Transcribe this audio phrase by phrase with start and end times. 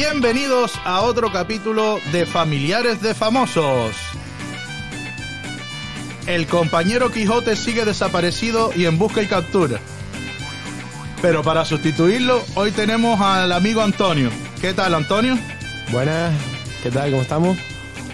[0.00, 3.96] Bienvenidos a otro capítulo de Familiares de Famosos.
[6.28, 9.80] El compañero Quijote sigue desaparecido y en busca y captura.
[11.20, 14.30] Pero para sustituirlo, hoy tenemos al amigo Antonio.
[14.60, 15.36] ¿Qué tal, Antonio?
[15.90, 16.32] Buenas,
[16.84, 17.10] ¿qué tal?
[17.10, 17.58] ¿Cómo estamos?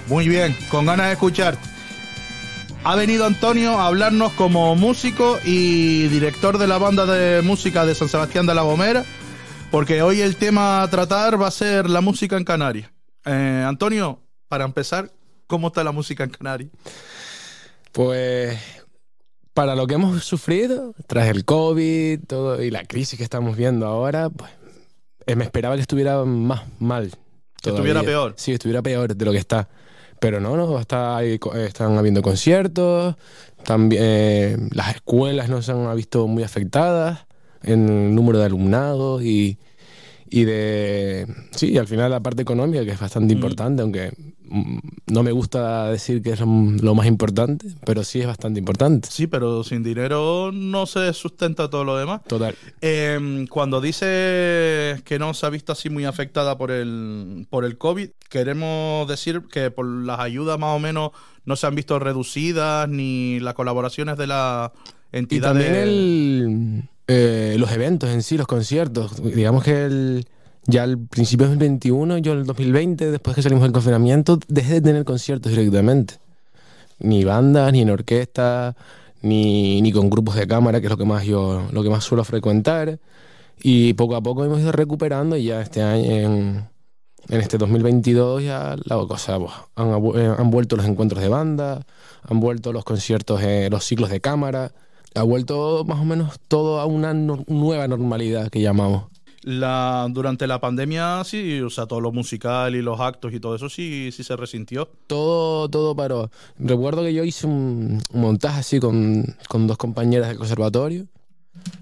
[0.08, 1.58] Muy bien, con ganas de escuchar.
[2.82, 7.94] Ha venido Antonio a hablarnos como músico y director de la banda de música de
[7.94, 9.04] San Sebastián de la Gomera,
[9.74, 12.92] porque hoy el tema a tratar va a ser la música en Canarias.
[13.24, 15.10] Eh, Antonio, para empezar,
[15.48, 16.70] ¿cómo está la música en Canarias?
[17.90, 18.56] Pues
[19.52, 23.86] para lo que hemos sufrido tras el COVID todo, y la crisis que estamos viendo
[23.86, 24.48] ahora, pues
[25.26, 27.10] eh, me esperaba que estuviera más mal.
[27.60, 28.34] Que estuviera peor.
[28.36, 29.68] Sí, estuviera peor de lo que está.
[30.20, 33.16] Pero no, no, está, co- están habiendo conciertos,
[33.64, 37.26] también eh, las escuelas no se han visto muy afectadas
[37.64, 39.58] en el número de alumnados y,
[40.30, 41.26] y de...
[41.52, 43.36] Sí, y al final la parte económica, que es bastante Mm.
[43.38, 44.12] importante, aunque
[44.46, 49.08] mm, no me gusta decir que es lo más importante, pero sí es bastante importante.
[49.10, 52.22] Sí, pero sin dinero no se sustenta todo lo demás.
[52.26, 52.54] Total.
[52.80, 57.78] Eh, cuando dice que no se ha visto así muy afectada por el, por el
[57.78, 61.10] COVID, queremos decir que por las ayudas más o menos
[61.44, 64.70] no se han visto reducidas ni las colaboraciones de las
[65.12, 65.64] Y entidades.
[65.64, 69.22] también el, eh, los eventos en sí, los conciertos.
[69.22, 70.26] Digamos que el,
[70.66, 74.74] ya al principio del 2021, yo en el 2020, después que salimos del confinamiento, dejé
[74.74, 76.14] de tener conciertos directamente.
[76.98, 78.76] Ni bandas, ni en orquesta,
[79.22, 82.04] ni, ni con grupos de cámara, que es lo que más yo lo que más
[82.04, 82.98] suelo frecuentar.
[83.62, 86.68] Y poco a poco hemos ido recuperando y ya este año, en,
[87.28, 89.36] en este 2022, ya la cosa,
[89.76, 91.86] han, eh, han vuelto los encuentros de banda,
[92.22, 94.72] han vuelto los conciertos, eh, los ciclos de cámara,
[95.14, 99.04] ha vuelto más o menos todo a una no- nueva normalidad que llamamos.
[99.42, 103.54] La, durante la pandemia, sí, o sea, todo lo musical y los actos y todo
[103.54, 104.88] eso sí, sí se resintió.
[105.06, 106.30] Todo, todo paró.
[106.58, 111.04] Recuerdo que yo hice un, un montaje así con, con dos compañeras del conservatorio,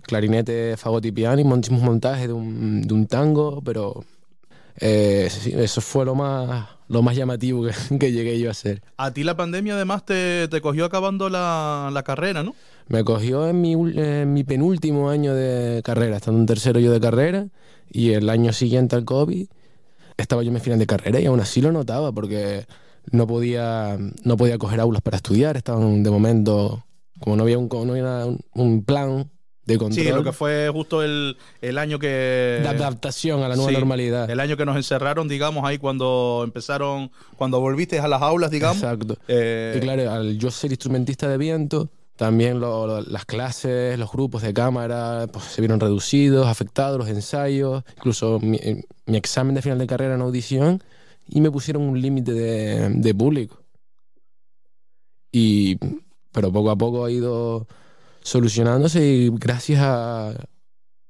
[0.02, 4.04] clarinete, fagot y piano, y hicimos montaje de un, de un tango, pero
[4.80, 8.82] eh, eso fue lo más, lo más llamativo que, que llegué yo a hacer.
[8.96, 12.54] A ti la pandemia además te, te cogió acabando la, la carrera, ¿no?
[12.88, 16.92] Me cogió en mi, ul- en mi penúltimo año de carrera, estando en tercero yo
[16.92, 17.46] de carrera,
[17.90, 19.46] y el año siguiente al COVID
[20.16, 22.66] estaba yo en mi final de carrera y aún así lo notaba porque
[23.10, 26.84] no podía, no podía coger aulas para estudiar, estaban de momento,
[27.20, 29.30] como no había un, no había un, un plan
[29.64, 32.06] de control, Sí, lo que fue justo el, el año que...
[32.62, 34.28] de adaptación a la nueva Sí, normalidad.
[34.30, 38.82] El año que nos encerraron, digamos, ahí cuando empezaron, cuando volviste a las aulas, digamos.
[38.82, 39.16] Exacto.
[39.28, 44.52] eh, Y claro, al yo ser instrumentista de viento, también las clases, los grupos de
[44.52, 49.78] cámara pues, se vieron reducidos, afectados, los ensayos, incluso mi, eh, mi examen de final
[49.78, 50.82] de carrera en audición,
[51.28, 53.62] y me pusieron un límite de, de público.
[55.32, 55.78] Y,
[56.32, 57.66] pero poco a poco ha ido
[58.22, 60.34] solucionándose y gracias a,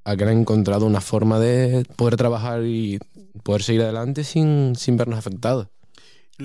[0.05, 2.99] a que han encontrado una forma de poder trabajar y
[3.43, 5.69] poder seguir adelante sin, sin vernos afectados.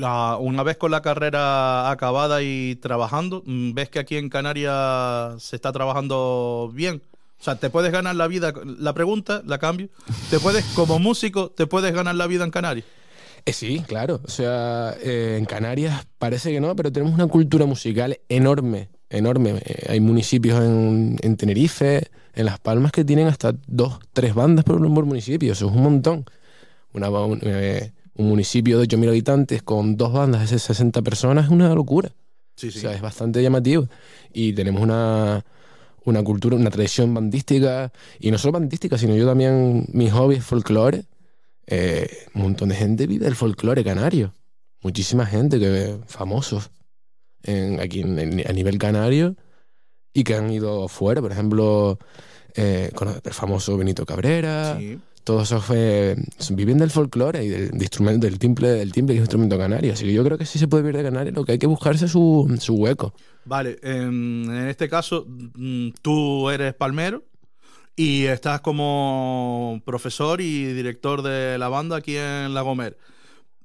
[0.03, 5.55] Una vez con la carrera acabada y trabajando, mm, ¿ves que aquí en Canarias se
[5.55, 7.01] está trabajando bien?
[7.39, 8.53] O sea, ¿te puedes ganar la vida?
[8.79, 9.89] La pregunta, la cambio.
[10.29, 12.85] ¿Te puedes, como músico, te puedes ganar la vida en Canarias?
[13.45, 14.19] Eh, sí, claro.
[14.25, 19.61] O sea, eh, en Canarias parece que no, pero tenemos una cultura musical enorme, enorme.
[19.63, 24.65] Eh, hay municipios en, en Tenerife, en Las Palmas, que tienen hasta dos, tres bandas
[24.65, 25.53] por, por municipio.
[25.53, 26.25] Eso es un montón.
[26.93, 27.25] Una, ba-
[28.17, 32.11] un, un municipio de 8.000 habitantes con dos bandas de 60 personas es una locura.
[32.55, 33.87] Sí, O sea, es bastante llamativo.
[34.33, 35.45] Y tenemos una,
[36.05, 37.91] una cultura, una tradición bandística.
[38.19, 41.03] Y no solo bandística, sino yo también, mi hobby es folclore.
[41.67, 44.33] Eh, un montón de gente vive del folclore canario.
[44.81, 46.71] Muchísima gente, que famosos
[47.43, 49.35] en- aquí en- en- a nivel canario
[50.13, 51.21] y que han ido fuera.
[51.21, 51.99] Por ejemplo,
[52.55, 54.77] eh, con el famoso Benito Cabrera.
[54.79, 54.97] Sí.
[55.27, 56.15] Todos esos eh,
[56.51, 59.91] viven del folclore y del, de instrumento, del timple, del es un instrumento canario.
[59.91, 61.67] Así que yo creo que sí se puede vivir de Canarias, lo que hay que
[61.67, 63.13] buscarse es su, su hueco.
[63.43, 67.25] Vale, en, en este caso, mm, tú eres palmero
[67.93, 72.95] y estás como profesor y director de la banda aquí en La Gomera.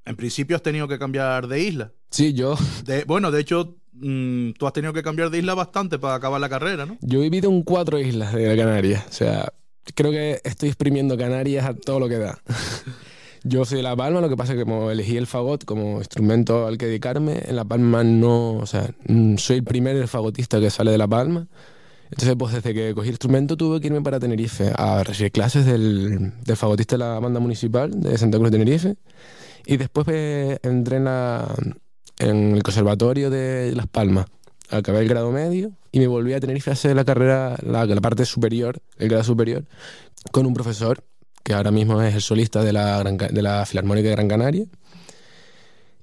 [0.04, 1.92] En principio has tenido que cambiar de isla.
[2.10, 6.00] Sí, yo, De- bueno, de hecho, mm, tú has tenido que cambiar de isla bastante
[6.00, 6.98] para acabar la carrera, ¿no?
[7.02, 9.04] yo he vivido en cuatro islas de Canarias.
[9.08, 9.52] O sea,
[9.94, 12.38] creo que estoy exprimiendo Canarias a todo lo que da.
[13.44, 15.98] Yo soy de La Palma, lo que pasa es que como elegí el fagot como
[15.98, 20.60] instrumento al que dedicarme, en La Palma no, o sea, mm, soy el primer fagotista
[20.60, 21.48] que sale de La Palma.
[22.12, 25.64] Entonces, pues desde que cogí el instrumento tuve que irme para Tenerife a recibir clases
[25.66, 28.96] del, del fagotista de la banda municipal de Santa Cruz de Tenerife.
[29.66, 31.52] Y después eh, entré en, la-
[32.18, 34.26] en el conservatorio de Las Palmas.
[34.72, 38.00] Acabé el grado medio y me volví a Tenerife a hacer la carrera, la, la
[38.00, 39.64] parte superior, el grado superior,
[40.32, 41.04] con un profesor
[41.42, 44.64] que ahora mismo es el solista de la, Gran de la Filarmónica de Gran Canaria.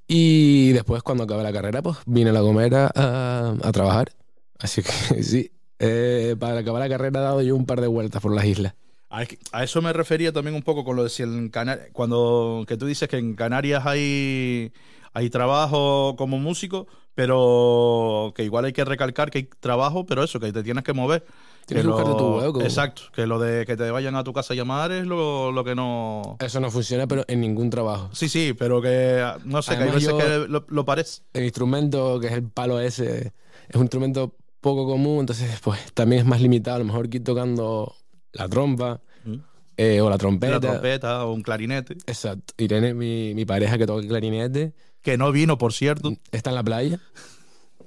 [0.07, 4.11] Y después, cuando acabé la carrera, pues vine a La Gomera a, a trabajar.
[4.57, 8.21] Así que sí, eh, para acabar la carrera he dado yo un par de vueltas
[8.21, 8.75] por las islas.
[9.09, 12.77] A eso me refería también un poco con lo de si en Canarias, cuando que
[12.77, 14.71] tú dices que en Canarias hay,
[15.13, 16.85] hay trabajo como músico,
[17.19, 20.93] pero que igual hay que recalcar que hay trabajo, pero eso, que te tienes que
[20.93, 21.25] mover.
[21.65, 22.61] Tienes que buscarte tu hueco.
[22.61, 25.63] Exacto, que lo de que te vayan a tu casa a llamar es lo, lo
[25.63, 26.37] que no...
[26.39, 28.09] Eso no funciona, pero en ningún trabajo.
[28.11, 31.21] Sí, sí, pero que no sé, que hay Además, veces yo- que lo, lo parece.
[31.33, 33.33] El instrumento, que es el palo ese,
[33.67, 36.77] es un instrumento poco común, entonces pues también es más limitado.
[36.77, 37.93] A lo mejor que ir tocando
[38.33, 39.35] la trompa Mm.
[39.77, 40.53] eh, o la trompeta.
[40.53, 42.53] La trompeta o un clarinete, Exacto.
[42.57, 46.13] Irene, mi, mi pareja que toca el clarinete, que no vino, por cierto.
[46.31, 46.99] está en la playa,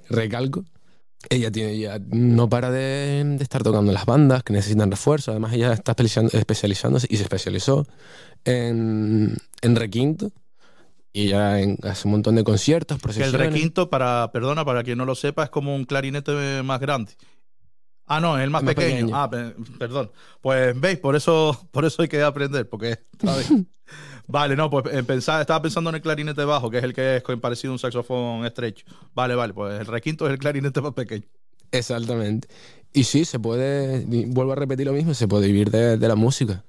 [0.09, 0.65] recalco.
[1.29, 5.31] Ella tiene ya no para de, de estar tocando las bandas que necesitan refuerzo.
[5.31, 5.95] Además, ella está
[6.33, 7.87] especializándose y se especializó
[8.43, 10.31] en, en requinto.
[11.13, 13.53] Y ella en- hace un montón de conciertos, Que el procesiones.
[13.53, 17.13] requinto, para, perdona, para quien no lo sepa, es como un clarinete más grande.
[18.05, 18.95] Ah, no, es el más, El más pequeño.
[19.07, 19.15] pequeño.
[19.15, 20.11] Ah, pe- perdón.
[20.41, 23.49] Pues veis, por eso, por eso hay que aprender, porque ¿sabes?
[24.27, 27.17] Vale, no, pues eh, pensaba, estaba pensando en el clarinete bajo, que es el que
[27.17, 28.85] es parecido a un saxofón estrecho.
[29.13, 31.25] Vale, vale, pues el requinto es el clarinete más pequeño.
[31.71, 32.47] Exactamente.
[32.93, 36.15] Y sí, se puede, vuelvo a repetir lo mismo, se puede vivir de, de la
[36.15, 36.63] música.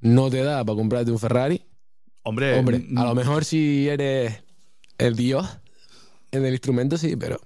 [0.00, 1.64] No te da para comprarte un Ferrari.
[2.22, 4.42] Hombre, Hombre, a lo mejor si eres
[4.98, 5.58] el dios
[6.30, 7.40] en el instrumento, sí, pero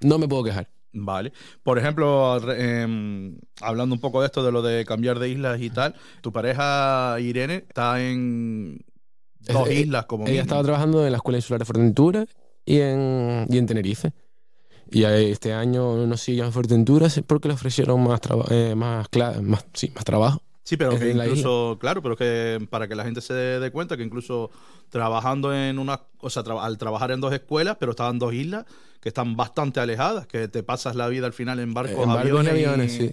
[0.00, 0.68] no me puedo quejar.
[0.92, 1.32] Vale.
[1.62, 5.70] Por ejemplo, em, hablando un poco de esto, de lo de cambiar de islas y
[5.70, 8.84] tal, tu pareja Irene está en
[9.40, 12.26] dos Eh, islas como Ella estaba trabajando en la Escuela Insular de Fuerteventura
[12.64, 14.12] y en, y en Tenerife.
[14.90, 19.06] Y este año no sigue en Fuerteventura porque le ofrecieron más, traba- eh, más,
[19.42, 20.42] más, sí, más trabajo.
[20.68, 23.96] Sí, pero Es que incluso, claro, pero que para que la gente se dé cuenta
[23.96, 24.50] que incluso
[24.90, 28.66] trabajando en una, o sea, tra- al trabajar en dos escuelas, pero estaban dos islas
[29.00, 32.20] que están bastante alejadas, que te pasas la vida al final en barcos, En barcos
[32.40, 33.10] aviones, y- aviones, sí.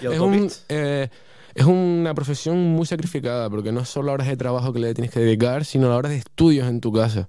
[0.00, 1.08] y Es, un, eh,
[1.56, 5.10] es una profesión muy sacrificada porque no es solo horas de trabajo que le tienes
[5.10, 7.28] que dedicar, sino las horas de estudios en tu casa.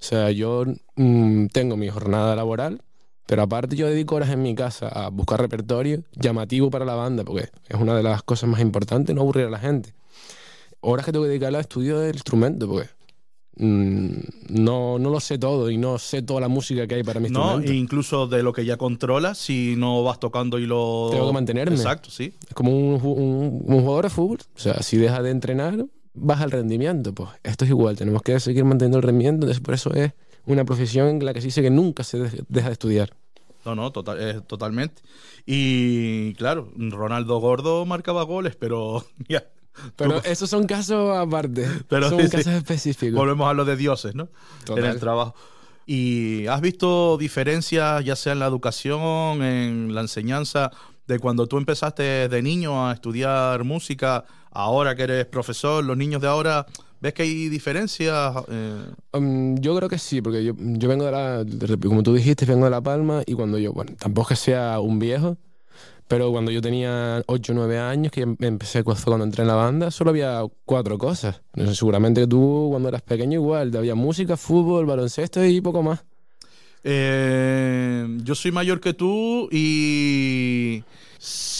[0.00, 0.64] O sea, yo
[0.96, 2.80] mm, tengo mi jornada laboral,
[3.26, 7.24] pero aparte yo dedico horas en mi casa a buscar repertorio llamativo para la banda,
[7.24, 9.94] porque es una de las cosas más importantes, no aburrir a la gente.
[10.80, 12.88] Horas que tengo que dedicar al estudio del instrumento, porque
[13.56, 14.10] mm,
[14.64, 17.28] no, no lo sé todo y no sé toda la música que hay para mi
[17.28, 17.72] No, instrumento.
[17.72, 21.08] e incluso de lo que ya controlas, si no vas tocando y lo...
[21.10, 21.76] Tengo que mantenerme.
[21.76, 22.32] Exacto, sí.
[22.48, 24.38] Es como un, un- un jugador de fútbol.
[24.56, 25.84] O sea, si dejas de entrenar,
[26.14, 27.14] baja el rendimiento.
[27.14, 29.46] Pues esto es igual, tenemos que seguir manteniendo el rendimiento.
[29.46, 30.12] Entonces, por eso es
[30.52, 33.10] una profesión en la que se dice que nunca se de- deja de estudiar.
[33.64, 35.02] No, no, total, eh, totalmente.
[35.46, 39.44] Y claro, Ronaldo Gordo marcaba goles, pero ya.
[39.96, 41.66] Pero esos son casos aparte.
[41.88, 42.30] Pero son sí, sí.
[42.38, 43.14] casos específicos.
[43.16, 44.28] volvemos a lo de dioses, ¿no?
[44.64, 44.84] Total.
[44.84, 45.34] En el trabajo.
[45.86, 50.70] ¿Y has visto diferencias, ya sea en la educación, en la enseñanza,
[51.06, 56.20] de cuando tú empezaste de niño a estudiar música, ahora que eres profesor, los niños
[56.22, 56.66] de ahora,
[57.00, 58.34] ¿ves que hay diferencias?
[58.48, 61.44] Eh, Um, yo creo que sí, porque yo, yo vengo de la,
[61.84, 64.78] como tú dijiste, vengo de La Palma y cuando yo, bueno, tampoco es que sea
[64.80, 65.36] un viejo,
[66.06, 69.54] pero cuando yo tenía 8 o 9 años, que em- empecé cuando entré en la
[69.54, 71.40] banda, solo había cuatro cosas.
[71.54, 76.04] Sé, seguramente tú cuando eras pequeño igual, había música, fútbol, baloncesto y poco más.
[76.82, 80.82] Eh, yo soy mayor que tú y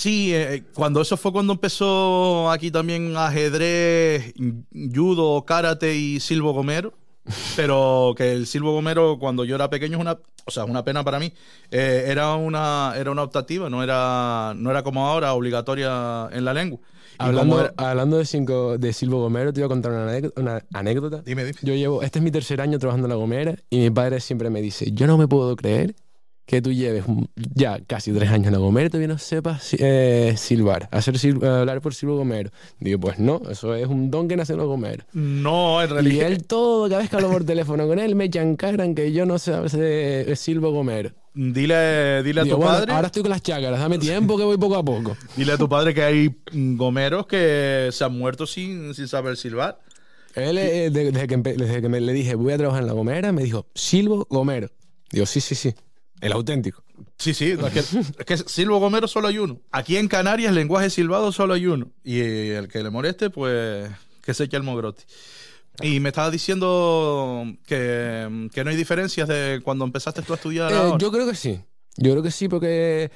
[0.00, 4.32] sí, eh, cuando eso fue cuando empezó aquí también ajedrez,
[4.94, 6.94] judo, karate y silbo gomero.
[7.56, 11.04] Pero que el silbo gomero cuando yo era pequeño es una, o sea, una pena
[11.04, 11.32] para mí.
[11.70, 16.54] Eh, era una, era una optativa, no era, no era como ahora obligatoria en la
[16.54, 16.80] lengua.
[17.18, 20.40] Hablando, era- hablando de, cinco, de Silvo Gomero, te iba a contar una anécdota.
[20.40, 21.22] Una anécdota.
[21.22, 21.58] Dime, dime.
[21.62, 24.48] Yo llevo, este es mi tercer año trabajando en La Gomera y mi padre siempre
[24.48, 25.94] me dice, yo no me puedo creer
[26.50, 27.04] que tú lleves
[27.54, 31.38] ya casi tres años en La Gomera y todavía no sepas eh, silbar, hacer sil-
[31.44, 32.50] hablar por Silvo Gomero.
[32.80, 35.06] Digo, pues no, eso es un don que nace en La Gomera.
[35.12, 36.26] No, en Y realidad.
[36.26, 39.38] él todo, cada vez que hablo por teléfono con él, me chancaran que yo no
[39.38, 41.12] sé hacer Silvo Gomero.
[41.34, 42.92] Dile, dile a Digo, tu bueno, padre.
[42.94, 45.16] ahora estoy con las chácaras, dame tiempo que voy poco a poco.
[45.36, 49.36] Dile a tu padre que hay mm, gomeros que se han muerto sin, sin saber
[49.36, 49.78] silbar.
[50.34, 52.92] Él, eh, de- desde, que, desde que me, le dije voy a trabajar en La
[52.94, 54.68] Gomera, me dijo Silvo Gomero.
[55.12, 55.72] Digo, sí, sí, sí,
[56.20, 56.82] el auténtico.
[57.18, 59.60] Sí, sí, no, es, que, es que silbo gomero solo hay uno.
[59.70, 61.90] Aquí en Canarias, lenguaje silbado solo hay uno.
[62.02, 63.90] Y el que le moleste, pues
[64.22, 65.04] que se eche el mogrote.
[65.82, 70.72] Y me estabas diciendo que, que no hay diferencias de cuando empezaste tú a estudiar.
[70.72, 70.98] Eh, ahora.
[70.98, 71.60] yo creo que sí.
[71.96, 73.10] Yo creo que sí, porque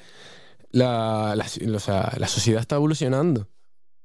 [0.71, 1.45] la, la,
[1.75, 3.49] o sea, la sociedad está evolucionando.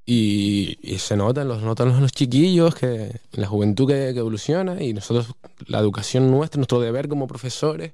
[0.07, 4.83] Y, y se notan, los notan los, los chiquillos, que la juventud que, que evoluciona
[4.83, 5.35] y nosotros,
[5.67, 7.93] la educación nuestra, nuestro deber como profesores,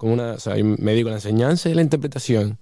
[0.00, 2.58] como una, o sea, me a la enseñanza y la interpretación.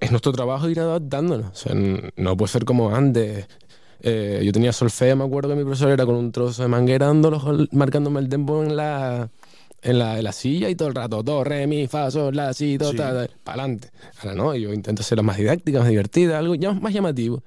[0.00, 1.52] Es nuestro trabajo ir adaptándonos.
[1.52, 1.76] O sea,
[2.16, 3.46] no puede ser como antes.
[4.00, 7.06] Eh, yo tenía solfeo, me acuerdo que mi profesor era con un trozo de manguera
[7.06, 9.30] dándolo, marcándome el tempo en la,
[9.80, 12.52] en la, en la silla y todo el rato, do, re, mi, fa, sol, la,
[12.52, 12.96] si, do, Sí.
[12.96, 13.90] ta, para adelante.
[14.20, 17.44] Ahora no, yo intento ser más didáctica, más divertida, algo ya más llamativo.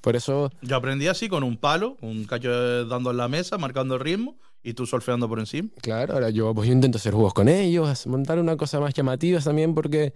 [0.00, 3.94] Por eso, Yo aprendí así con un palo, un cacho dando en la mesa, marcando
[3.96, 4.36] el ritmo
[4.66, 5.68] y tú solfeando por encima.
[5.80, 9.38] claro, ahora yo, pues yo intento hacer juegos con ellos, montar una cosa más llamativa
[9.38, 10.12] también porque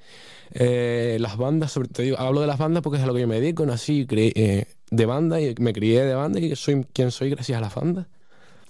[0.50, 3.20] eh, las bandas, sobre, te digo, hablo de las bandas porque es a lo que
[3.20, 7.12] yo me dedico, nací eh, de banda y me crié de banda y soy quien
[7.12, 8.08] soy gracias a las bandas.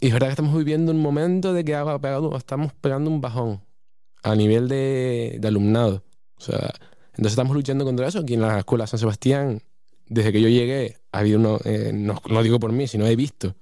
[0.01, 3.63] Y es verdad que estamos viviendo un momento de que pegado- estamos pegando un bajón
[4.23, 6.05] a nivel de, de alumnado.
[6.37, 6.75] O sea,
[7.13, 8.19] entonces estamos luchando contra eso.
[8.19, 9.63] Aquí en la Escuela San Sebastián,
[10.09, 13.17] desde que yo llegué, ha habido uno, eh, no, no digo por mí, sino he
[13.17, 13.55] visto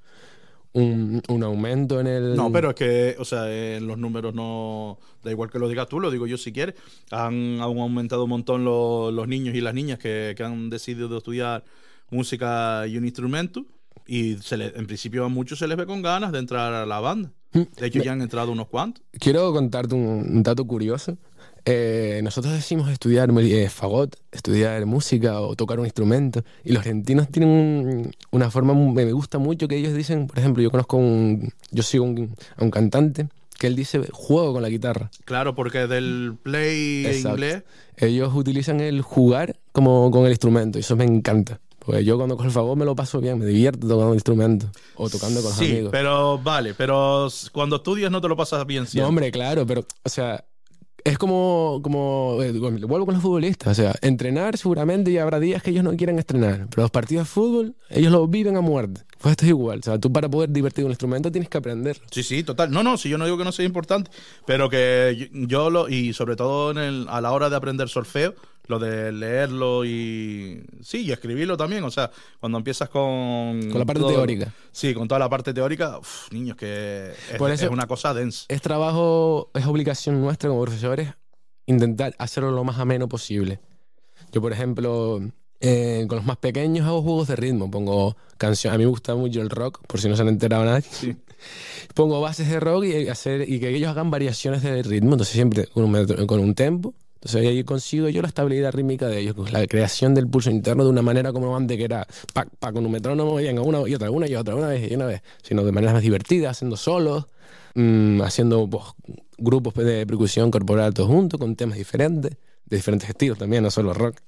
[0.73, 2.37] un, un aumento en el...
[2.37, 4.99] No, pero es que, o sea, en los números no.
[5.25, 6.75] Da igual que lo digas tú, lo digo yo si quieres.
[7.11, 11.17] Han, han aumentado un montón los, los niños y las niñas que, que han decidido
[11.17, 11.65] estudiar
[12.11, 13.65] música y un instrumento.
[14.07, 16.87] Y se le- en principio a muchos se les ve con ganas de entrar a
[16.87, 17.33] la banda.
[17.53, 19.03] De hecho, ya han entrado unos cuantos.
[19.19, 21.17] Quiero contarte un, un dato curioso.
[21.71, 26.43] Eh, nosotros decimos estudiar eh, fagot, estudiar música o tocar un instrumento.
[26.65, 30.63] Y los argentinos tienen un- una forma, me gusta mucho que ellos dicen, por ejemplo,
[30.63, 34.71] yo conozco un, yo sigo un- a un cantante que él dice juego con la
[34.71, 35.11] guitarra.
[35.27, 37.31] Claro, porque del play Exacto.
[37.37, 37.63] inglés.
[37.99, 41.61] Ellos utilizan el jugar como con el instrumento y eso me encanta.
[41.81, 44.71] Porque yo cuando cojo el fagot me lo paso bien, me divierto tocando un instrumento
[44.95, 45.91] o tocando con los Sí, amigos.
[45.91, 49.03] pero vale, pero cuando estudias no te lo pasas bien siempre.
[49.03, 50.45] No, hombre, claro, pero, o sea,
[51.05, 55.63] es como, como eh, vuelvo con los futbolistas, o sea, entrenar seguramente y habrá días
[55.63, 59.03] que ellos no quieran estrenar, pero los partidos de fútbol, ellos lo viven a muerte.
[59.21, 62.01] Pues esto es igual, o sea, tú para poder divertir un instrumento tienes que aprender.
[62.11, 62.71] Sí, sí, total.
[62.71, 64.11] No, no, si yo no digo que no sea importante,
[64.47, 67.89] pero que yo, yo lo, y sobre todo en el, a la hora de aprender
[67.89, 68.35] solfeo,
[68.69, 73.61] lo de leerlo y sí, y escribirlo también, o sea, cuando empiezas con...
[73.71, 74.53] Con la parte todo- teórica.
[74.71, 78.15] Sí, con toda la parte teórica, uf, niños, que es, Por eso- es una cosa
[78.15, 78.45] densa.
[78.49, 81.09] Es trabajo, es obligación nuestra como profesores
[81.67, 83.61] intentar hacerlo lo más ameno posible.
[84.33, 85.21] Yo, por ejemplo,
[85.61, 89.15] eh, con los más pequeños hago juegos de ritmo, pongo canciones, a mí me gusta
[89.15, 90.85] mucho el rock, por si no se han enterado nadie.
[90.91, 91.17] Sí.
[91.95, 95.67] pongo bases de rock y, hacer, y que ellos hagan variaciones de ritmo, entonces siempre
[95.69, 96.95] con un, metro- con un tempo.
[97.21, 100.85] Entonces ahí consigo yo la estabilidad rítmica de ellos, con la creación del pulso interno
[100.85, 103.95] de una manera como antes que era pa, pa, con un metrónomo, venga, una y
[103.95, 106.77] otra, una y otra, una vez y una vez, sino de maneras más divertidas, haciendo
[106.77, 107.27] solos,
[107.75, 108.85] mm, haciendo pues,
[109.37, 113.93] grupos de percusión corporal todos juntos, con temas diferentes, de diferentes estilos también, no solo
[113.95, 114.19] rock.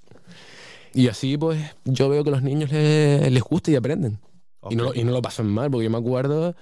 [0.93, 4.19] Y así pues yo veo que a los niños les, les gusta y aprenden.
[4.69, 6.57] Y, no, y no lo pasan mal, porque yo me acuerdo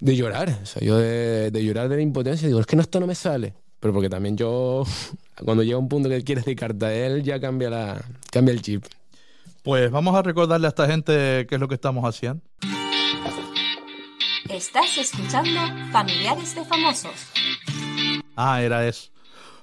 [0.00, 0.58] de llorar.
[0.62, 3.06] O sea, yo de, de llorar de la impotencia, digo, es que no, esto no
[3.06, 3.54] me sale.
[3.82, 4.84] Pero porque también yo,
[5.44, 8.84] cuando llega un punto que quieres dedicarte a él, ya cambia, la, cambia el chip.
[9.64, 12.40] Pues vamos a recordarle a esta gente qué es lo que estamos haciendo.
[14.48, 15.60] Estás escuchando
[15.90, 17.12] Familiares de Famosos.
[18.36, 19.10] Ah, era eso.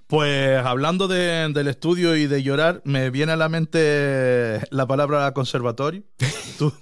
[0.08, 5.32] Pues hablando de- del estudio y de llorar, me viene a la mente la palabra
[5.34, 6.04] conservatorio.
[6.58, 6.74] Tú,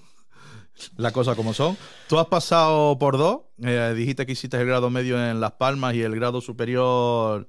[0.97, 1.77] la cosa como son.
[2.07, 3.41] Tú has pasado por dos.
[3.63, 7.47] eh, dijiste que hiciste el grado medio en Las Palmas y el grado superior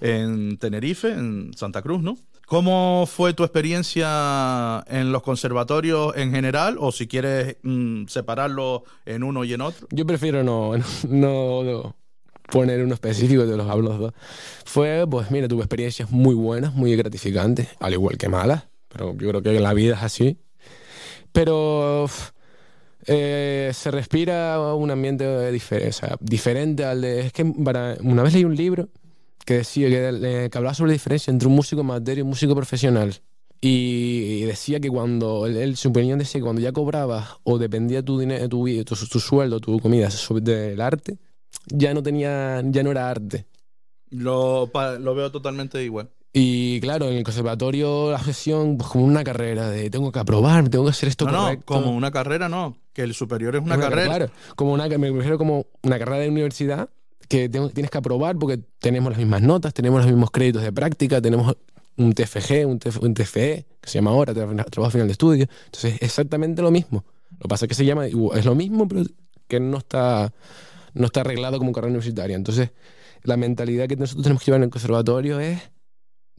[0.00, 2.16] en Tenerife, en Santa Cruz, ¿no?
[2.46, 6.76] ¿Cómo fue tu experiencia en los conservatorios en general?
[6.78, 9.88] O si quieres mm, separarlo en uno y en otro.
[9.90, 10.72] Yo prefiero no,
[11.08, 11.96] no, no
[12.50, 14.12] poner uno específico, te los hablo dos.
[14.64, 19.28] Fue, pues mira, tuve experiencias muy buenas, muy gratificantes, al igual que malas, pero yo
[19.30, 20.38] creo que la vida es así.
[21.32, 22.06] Pero
[23.06, 25.50] eh, se respira un ambiente
[26.20, 27.20] diferente al de...
[27.20, 28.88] Es que una vez leí un libro
[29.44, 32.28] que decía que, eh, que hablaba sobre la diferencia entre un músico amateur y un
[32.28, 33.14] músico profesional.
[33.60, 38.66] Y, decía que cuando, él, su opinión cuando ya cobrabas o dependía tu, dinero, tu,
[38.84, 40.10] tu, sueldo, tu comida
[40.42, 41.18] del arte,
[41.68, 43.46] ya no tenía, ya no era arte.
[44.10, 44.70] Lo,
[45.00, 46.10] lo veo totalmente igual.
[46.36, 50.68] Y claro, en el conservatorio la gestión, pues como una carrera de tengo que aprobar,
[50.68, 51.64] tengo que hacer esto No, no, correcto.
[51.66, 54.06] como una carrera no, que el superior es una, carrera.
[54.16, 56.88] Claro, como una, me refiero como una carrera de universidad
[57.28, 60.72] que tengo- tienes que aprobar porque tenemos las mismas notas, tenemos los mismos créditos de
[60.72, 61.56] práctica, tenemos
[61.96, 65.46] un TFG, un, TF un TFE, que se llama ahora, tra- trabajo final de estudio.
[65.66, 67.04] Entonces es exactamente lo mismo.
[67.30, 69.04] Lo que pasa es que se llama, es lo mismo, pero
[69.46, 70.32] que no está,
[70.94, 72.34] no está arreglado como carrera universitaria.
[72.34, 72.70] Entonces
[73.22, 75.60] la mentalidad que nosotros tenemos que llevar en el conservatorio es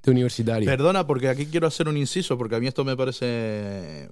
[0.05, 0.69] de universitario.
[0.69, 4.09] Perdona, porque aquí quiero hacer un inciso, porque a mí esto me parece,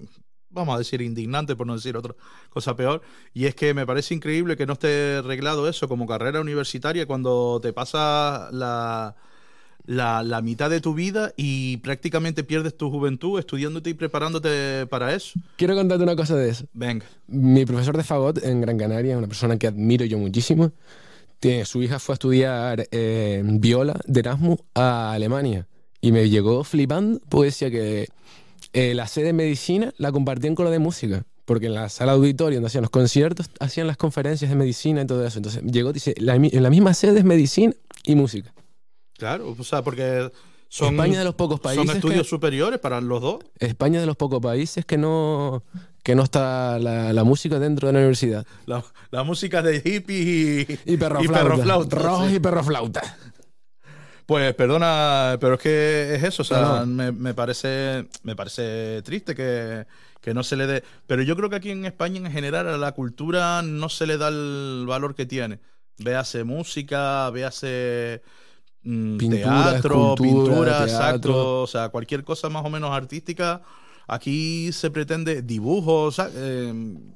[0.50, 2.15] vamos a decir, indignante, por no decir otra
[2.50, 3.01] cosa peor.
[3.33, 7.59] Y es que me parece increíble que no esté arreglado eso como carrera universitaria cuando
[7.62, 9.15] te pasa la,
[9.85, 15.13] la, la mitad de tu vida y prácticamente pierdes tu juventud estudiándote y preparándote para
[15.13, 15.39] eso.
[15.57, 16.65] Quiero contarte una cosa de eso.
[16.73, 17.05] Venga.
[17.27, 20.71] Mi profesor de fagot en Gran Canaria, una persona que admiro yo muchísimo,
[21.39, 25.67] tiene, su hija fue a estudiar eh, viola de Erasmus a Alemania
[26.03, 28.07] y me llegó flipando porque decía que
[28.74, 31.24] eh, la sede de medicina la compartían con la de música.
[31.45, 35.01] Porque en la sala de auditorio donde hacían los conciertos, hacían las conferencias de medicina
[35.01, 35.39] y todo eso.
[35.39, 37.74] Entonces llegó, dice, la en la misma sede es medicina
[38.05, 38.53] y música.
[39.17, 40.29] Claro, o sea, porque
[40.69, 43.39] son, España es de los pocos países son estudios que- superiores para los dos.
[43.60, 45.63] España es de los pocos países que no,
[46.01, 48.45] que no está la, la música dentro de la universidad.
[48.65, 51.43] La, la música de hippie y, Y perro y flauta.
[51.43, 52.36] perroflauta, Rojos sí.
[52.36, 53.17] y perro flauta.
[54.25, 56.85] Pues perdona, pero es que es eso, o sea, No.
[56.85, 59.85] Me, me parece me parece triste que,
[60.21, 62.77] que no se le dé, pero yo creo que aquí en España en general a
[62.77, 65.59] la cultura no se le da el valor que tiene.
[65.97, 68.21] Véase música, véase
[68.83, 70.85] mm, Pintura, teatro, pintura, teatro.
[70.85, 73.61] exacto, o sea, cualquier cosa más o menos artística.
[74.07, 76.67] Aquí se pretende dibujos, o sea, eh,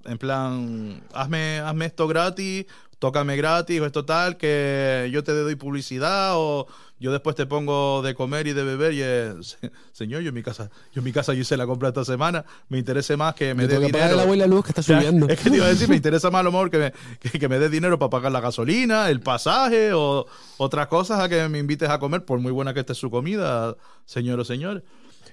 [0.06, 2.66] en plan, hazme, hazme esto gratis,
[3.00, 6.68] tócame gratis o esto tal, que yo te doy publicidad o
[7.00, 9.58] yo después te pongo de comer y de beber y es,
[9.92, 12.44] señor, yo en mi casa, yo en mi casa yo hice la compra esta semana,
[12.70, 14.36] me interesa más que me dé dinero.
[14.36, 15.28] la luz que está subiendo.
[15.30, 17.38] Es que te iba a decir, me interesa más a lo mejor que me, que,
[17.40, 20.26] que me des dinero para pagar la gasolina, el pasaje o
[20.58, 23.76] otras cosas a que me invites a comer, por muy buena que esté su comida,
[24.06, 24.84] señor o señor.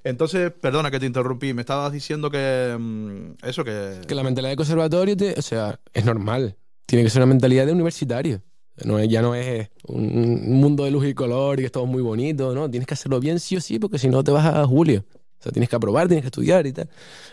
[0.06, 4.02] Entonces, perdona que te interrumpí, me estabas diciendo que mm, eso, que...
[4.06, 6.56] Que la mentalidad de conservatorio, te- o sea, es normal.
[6.84, 8.42] Tiene que ser una mentalidad de universitario.
[8.84, 10.04] No ya no es un,
[10.48, 12.68] un mundo de luz y color y que es todo muy bonito, ¿no?
[12.70, 15.04] Tienes que hacerlo bien sí o sí, porque si no te vas a Julio.
[15.38, 16.88] O sea, tienes que aprobar, tienes que estudiar y tal.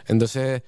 [0.07, 0.61] Entonces,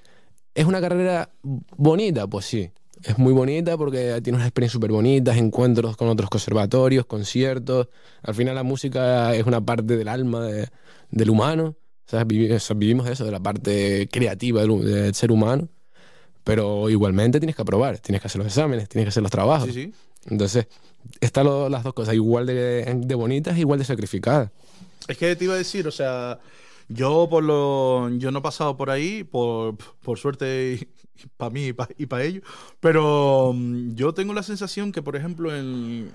[0.56, 2.26] ¿es una carrera bonita?
[2.28, 2.72] Pues sí.
[3.04, 7.90] Es muy bonita porque tiene unas experiencias súper bonitas, encuentros con otros conservatorios, conciertos.
[8.22, 10.70] Al final la música es una parte del alma de-
[11.12, 11.76] del humano.
[12.08, 15.68] O sea, vivimos eso, de la parte creativa del, del ser humano.
[16.44, 19.70] Pero igualmente tienes que aprobar, tienes que hacer los exámenes, tienes que hacer los trabajos.
[19.70, 19.94] Sí, sí.
[20.30, 20.68] Entonces,
[21.22, 24.52] están las dos cosas, igual de, bonitas, igual de sacrificadas.
[25.08, 26.40] Es que te iba a decir, o sea,
[26.88, 30.88] yo por lo yo no he pasado por ahí, por, por suerte
[31.38, 32.44] para mí y para ellos,
[32.80, 35.52] pero mm, yo tengo la sensación que, por ejemplo,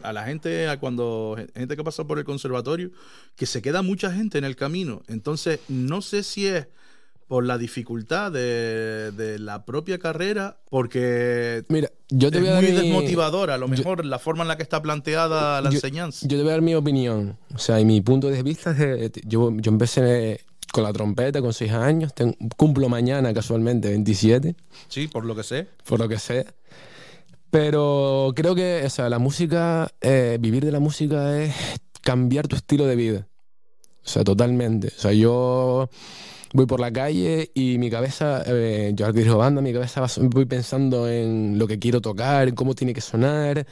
[0.03, 2.91] a la gente, a cuando gente que pasa por el conservatorio,
[3.37, 5.03] que se queda mucha gente en el camino.
[5.09, 6.67] Entonces, no sé si es
[7.29, 12.55] por la dificultad de, de la propia carrera, porque Mira, yo te es voy a
[12.55, 15.69] dar muy mi- desmotivadora, a lo mejor la forma en la que está planteada la
[15.71, 16.27] yo- enseñanza.
[16.27, 17.37] Yo te voy a dar mi opinión.
[17.55, 20.41] O sea, y mi punto de vista es de- yo, yo empecé
[20.73, 22.13] con la trompeta con 6 años,
[22.57, 24.57] cumplo mañana casualmente 27,
[24.89, 25.67] sí, por lo que sé.
[25.87, 26.45] por lo que sea.
[27.51, 31.55] Pero creo que, o sea, la música, eh, vivir de la música es
[32.03, 33.27] cambiar tu estilo de vida.
[34.05, 34.89] O sea, totalmente.
[34.89, 35.89] O sea, yo
[36.53, 40.45] voy por la calle y mi cabeza, eh, yo dirijo banda, mi cabeza va- voy
[40.47, 43.67] pensando en lo que quiero tocar, en cómo tiene que sonar.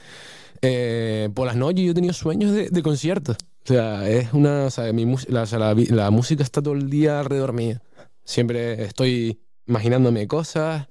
[0.62, 3.36] Eh, por las noches yo he tenido sueños de, de conciertos.
[3.64, 6.74] O sea, es una, o sea, mi la, o sea, la la música está todo
[6.74, 7.82] el día alrededor mía.
[8.24, 10.88] Siempre estoy imaginándome cosas.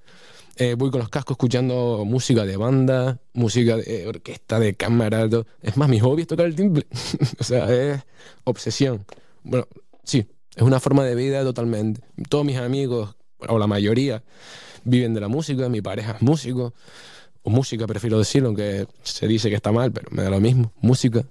[0.58, 5.30] eh, voy con los cascos escuchando música de banda, música de orquesta, de cámara.
[5.30, 5.45] todo.
[5.62, 6.86] Es más, mi hobby es tocar el timbre.
[7.39, 8.02] o sea, es
[8.45, 9.06] obsesión.
[9.43, 9.67] Bueno,
[10.04, 12.02] sí, es una forma de vida totalmente.
[12.30, 13.15] Todos mis amigos,
[13.48, 14.24] o la mayoría,
[14.84, 15.68] viven de la música.
[15.70, 16.74] Mi pareja es músico.
[17.44, 20.72] O música, prefiero decirlo, aunque se dice que está mal, pero me da lo mismo.
[20.82, 21.26] Música.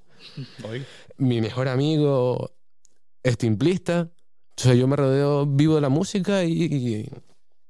[0.69, 0.85] Oiga.
[1.17, 2.53] Mi mejor amigo
[3.23, 4.11] es timplista.
[4.57, 7.11] O sea, yo me rodeo, vivo de la música y, y,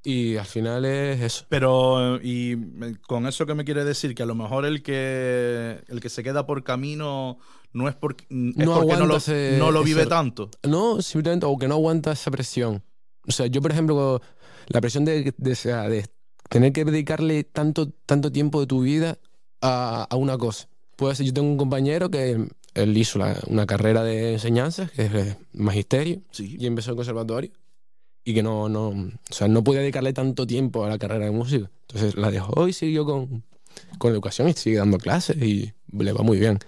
[0.05, 1.47] y al final es eso.
[1.49, 5.83] Pero, eh, y con eso que me quiere decir, que a lo mejor el que
[5.89, 7.39] el que se queda por camino
[7.73, 10.51] no es, porque es No porque no lo, ese- no lo vive ese- tanto.
[10.63, 12.83] No, simplemente, o que no aguanta esa presión.
[13.27, 14.21] O sea, yo, por ejemplo,
[14.69, 16.07] la presión de, de, sea, de
[16.51, 19.19] tener que dedicarle tanto, tanto tiempo de tu vida
[19.63, 20.69] a, a una cosa.
[20.97, 25.07] Puede ser, yo tengo un compañero que él hizo la- una carrera de enseñanzas, que
[25.07, 26.57] es eh, magisterio, Sí.
[26.61, 27.51] y empezó en conservatorio,
[28.25, 31.31] y que no, no, o sea, no podía dedicarle tanto tiempo a la carrera de
[31.31, 31.71] música.
[31.89, 33.45] Entonces la dejó y siguió con,
[33.99, 36.59] con la educación y sigue dando clases y le va muy bien.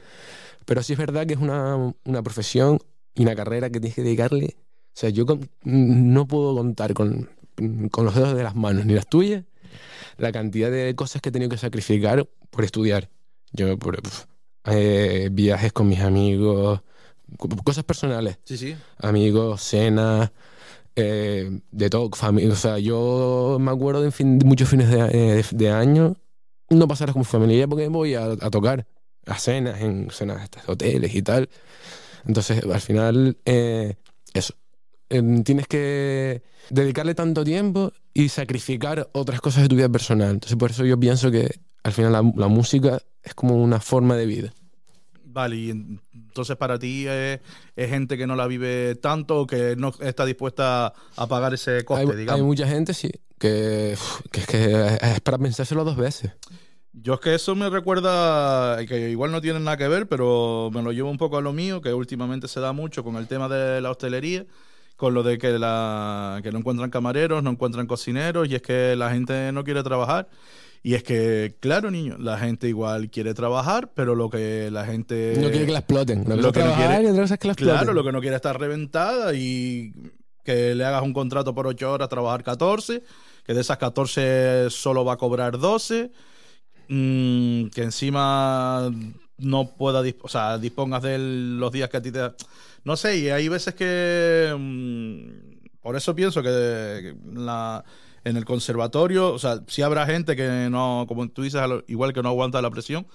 [0.65, 2.79] Pero sí es verdad que es una, una profesión
[3.15, 4.57] y una carrera que tienes que dedicarle.
[4.59, 7.31] O sea, yo con- no puedo contar con,
[7.91, 9.45] con los dedos de las manos, ni las tuyas,
[10.19, 13.09] la cantidad de cosas que he tenido que sacrificar por estudiar.
[13.53, 14.01] Yo, por
[14.65, 16.83] eh, viajes con mis amigos,
[17.39, 18.77] co- cosas personales Sí, sí.
[18.99, 20.33] amigos, cenas,
[20.97, 22.53] eh, de todo, familia.
[22.53, 26.17] O sea, yo me acuerdo de, fin- muchos fines de, eh, de- de año
[26.71, 28.87] no pasarlas con mi familia porque voy a, a tocar
[29.27, 31.49] a cenas, en cenas de hoteles y tal.
[32.27, 33.95] Entonces, al final, eh,
[34.35, 34.55] eso.
[35.09, 40.31] Em, tienes que dedicarle tanto tiempo y sacrificar otras cosas de tu vida personal.
[40.31, 41.49] Entonces, por eso yo pienso que
[41.85, 44.55] al final la, la música es como una forma de vida.
[45.37, 47.41] Vale, y en- entonces para ti es,
[47.77, 51.85] es gente que no la vive tanto o que no está dispuesta a pagar ese
[51.85, 52.41] coste, Hay, hay digamos.
[52.47, 53.95] mucha gente, sí, que,
[54.33, 56.33] que que es para pensárselo dos veces.
[56.95, 60.81] Yo es que eso me recuerda, que igual no tiene nada que ver, pero me
[60.83, 63.47] lo llevo un poco a lo mío, que últimamente se da mucho con el tema
[63.51, 64.47] de la hostelería,
[64.97, 68.97] con lo de que, la, que no encuentran camareros, no encuentran cocineros, y es que
[68.97, 70.31] la gente no quiere trabajar.
[70.87, 75.35] Y es que, claro, niño, la gente igual quiere trabajar, pero lo que la gente...
[75.37, 76.23] no quiere que la exploten.
[76.29, 77.77] Lo es que no quiere- y otra cosa es que la exploten.
[77.79, 79.93] Claro, lo que no quiere es estar reventada y
[80.45, 83.03] que le hagas un contrato por 8 horas, trabajar 14,
[83.45, 86.13] que de esas 14 solo va a cobrar 12,
[86.87, 88.89] mm, que encima
[89.39, 92.31] no pueda, o sea, dispongas de los días que a ti te...
[92.85, 94.55] No sé, y hay veces que...
[94.57, 97.85] mm, por eso pienso que, que la,
[98.27, 102.23] en el conservatorio, o sea, sí habrá gente que no, como tú dices, igual que
[102.23, 103.07] no aguanta la presión,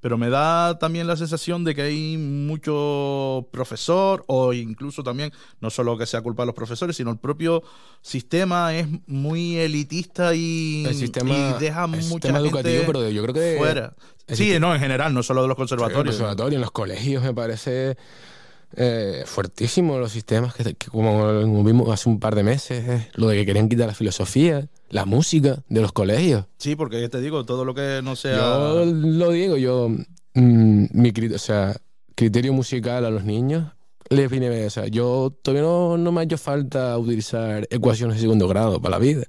[0.00, 5.70] pero me da también la sensación de que hay mucho profesor o incluso también, no
[5.70, 7.62] solo que sea culpa de los profesores, sino el propio
[8.00, 13.10] sistema es muy elitista y, el sistema, y deja el mucha sistema gente educativo, pero
[13.10, 13.94] yo creo que fuera.
[14.28, 16.14] Sí, sistema- no, en general, no solo de los en el conservatorios.
[16.16, 17.96] conservatorio, en los colegios, me parece
[18.76, 23.28] eh, fuertísimo los sistemas que, que como vimos hace un par de meses, eh, lo
[23.28, 26.46] de que querían quitar la filosofía, la música de los colegios.
[26.58, 28.36] Sí, porque te digo, todo lo que no sea...
[28.36, 31.76] Yo lo digo, yo, mm, mi o sea,
[32.14, 33.72] criterio musical a los niños
[34.10, 38.22] les viene, o sea, yo todavía no, no me ha hecho falta utilizar ecuaciones de
[38.22, 39.22] segundo grado para la vida.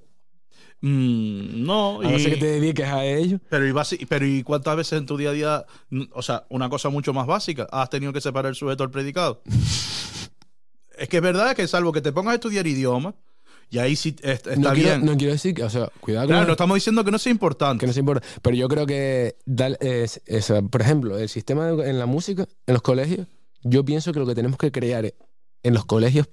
[0.82, 3.40] Mm, no, A no ser que te dediques a ello.
[3.50, 5.66] Pero y, basi- pero ¿y cuántas veces en tu día a día,
[6.14, 9.42] o sea, una cosa mucho más básica, has tenido que separar el sujeto del predicado?
[10.98, 13.16] es que es verdad que salvo que te pongas a estudiar idioma,
[13.70, 15.06] y ahí sí est- está No quiero, bien.
[15.06, 17.32] no quiero decir que, o sea, cuidado con claro, no estamos diciendo que no sea
[17.32, 17.80] importante.
[17.80, 18.28] que no se importa.
[18.42, 22.48] Pero yo creo que, dar- es- es- por ejemplo, el sistema de- en la música,
[22.68, 23.28] en los colegios,
[23.64, 25.14] yo pienso que lo que tenemos que crear
[25.64, 26.28] en los colegios,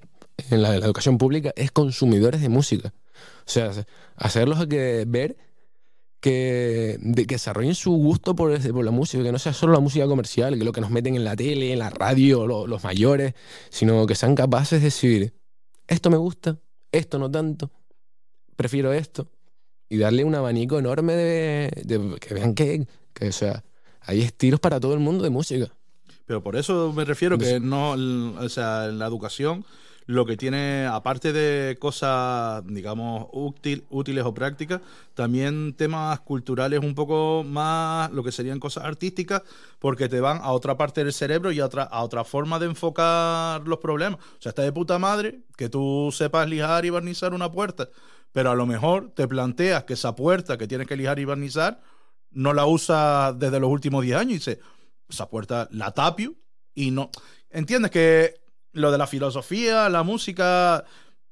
[0.51, 2.93] en la, en la educación pública, es consumidores de música.
[3.41, 3.71] O sea,
[4.17, 5.37] hacerlos que ver
[6.21, 9.73] que, de- que desarrollen su gusto por, ese- por la música, que no sea solo
[9.73, 12.67] la música comercial, que lo que nos meten en la tele, en la radio, lo-
[12.67, 13.35] los mayores,
[13.71, 15.33] sino que sean capaces de decir,
[15.87, 16.59] esto me gusta,
[16.91, 17.71] esto no tanto,
[18.57, 19.29] prefiero esto,
[19.89, 23.65] y darle un abanico enorme de, de- que vean que, que, o sea,
[24.01, 25.73] hay estilos para todo el mundo de música.
[26.27, 29.65] Pero por eso me refiero que no, o sea, en la educación
[30.09, 34.81] lo que tiene, aparte de cosas, digamos, útil- útiles o prácticas,
[35.12, 39.42] también temas culturales un poco más, lo que serían cosas artísticas,
[39.79, 42.64] porque te van a otra parte del cerebro y a otra, a otra forma de
[42.64, 44.18] enfocar los problemas.
[44.18, 47.90] O sea, está de puta madre que tú sepas lijar y barnizar una puerta,
[48.33, 51.83] pero a lo mejor te planteas que esa puerta que tienes que lijar y barnizar
[52.31, 54.59] no la usas desde los últimos 10 años y dices,
[55.07, 56.35] esa puerta la tapio
[56.75, 57.11] y no.
[57.51, 57.90] ¿Entiendes?
[57.90, 58.48] Que
[58.79, 60.85] lo de la filosofía, la música,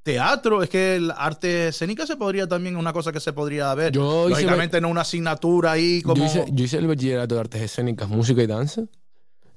[0.02, 3.92] teatro, es que el arte escénica se podría también, una cosa que se podría ver.
[3.92, 6.16] Yo hice- Lógicamente no una asignatura ahí como.
[6.16, 8.82] Yo, hice, yo hice el bachillerato de artes escénicas, música y danza,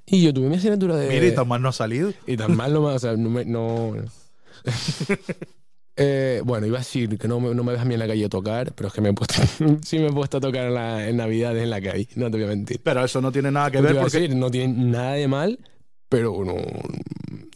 [0.06, 1.08] y yo tuve mi asignatura de...
[1.08, 2.12] Mira, y tan mal no ha salido.
[2.26, 3.94] Y tan mal no me, o sea, no, me- no-
[6.02, 8.24] Eh, bueno, iba a decir que no no me ves a mí en la calle
[8.24, 9.34] a tocar, pero es que me he puesto,
[9.84, 12.38] sí me he puesto a tocar en, la- en Navidades en la calle, no te
[12.38, 12.80] voy a mentir.
[12.82, 15.58] Pero eso no tiene nada que ver porque decir, no tiene nada de mal,
[16.08, 16.54] pero no,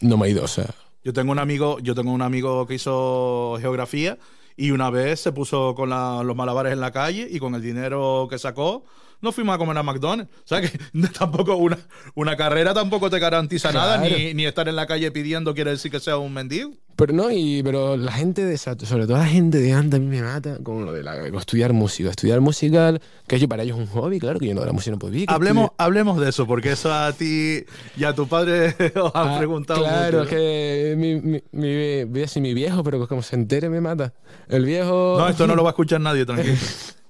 [0.05, 0.71] no me ha ido, o sea.
[1.03, 4.19] yo tengo un amigo, yo tengo un amigo que hizo geografía
[4.57, 8.29] y una vez se puso con los malabares en la calle y con el dinero
[8.31, 8.85] que sacó
[9.25, 10.31] nos fuimos a comer a McDonald's.
[10.45, 10.71] O sea que
[11.19, 11.79] tampoco una,
[12.15, 15.91] una carrera tampoco te garantiza nada, ni, ni estar en la calle pidiendo quiere decir
[15.91, 16.71] que sea un mendigo.
[16.97, 20.01] Pero no, y, pero la gente de esa- sobre todo la gente de antes a
[20.01, 22.09] mí me mata con lo de la, con estudiar música.
[22.11, 24.73] Estudiar musical, que yo, para ellos es un hobby, claro, que yo no de la
[24.73, 25.29] música no puedo vivir.
[25.29, 27.65] Hablemos, estudie- hablemos de eso, porque eso a ti
[27.97, 30.31] y a tu padre os han Ah, preguntado Claro, mucho.
[30.31, 33.81] es que mi, mi, mi- voy a decir mi viejo, pero como se entere me
[33.81, 34.13] mata.
[34.49, 35.17] El viejo...
[35.19, 36.55] No, esto no lo va a escuchar nadie, tranquilo.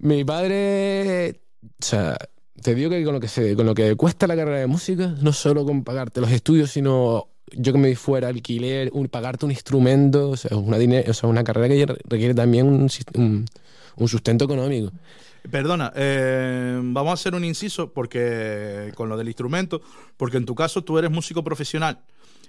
[0.00, 2.16] Mi padre, o sea,
[2.62, 5.14] te digo que con lo que, se, con lo que cuesta la carrera de música,
[5.20, 9.44] no solo con pagarte los estudios, sino yo que me di fuera alquiler, un, pagarte
[9.44, 10.76] un instrumento, o sea, una,
[11.08, 14.92] o sea, una carrera que requiere también un sustento económico.
[15.48, 19.80] Perdona, eh, vamos a hacer un inciso porque con lo del instrumento,
[20.16, 22.00] porque en tu caso tú eres músico profesional.